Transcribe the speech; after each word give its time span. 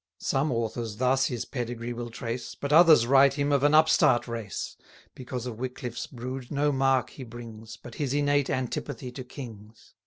Some 0.17 0.51
authors 0.51 0.95
thus 0.97 1.27
his 1.27 1.45
pedigree 1.45 1.93
will 1.93 2.09
trace, 2.09 2.55
But 2.55 2.73
others 2.73 3.05
write 3.05 3.35
him 3.35 3.51
of 3.51 3.61
an 3.63 3.75
upstart 3.75 4.27
race: 4.27 4.75
Because 5.13 5.45
of 5.45 5.59
Wickliff's 5.59 6.07
brood 6.07 6.49
no 6.49 6.71
mark 6.71 7.11
he 7.11 7.23
brings, 7.23 7.77
But 7.77 7.93
his 8.01 8.11
innate 8.11 8.49
antipathy 8.49 9.11
to 9.11 9.23
kings. 9.23 9.93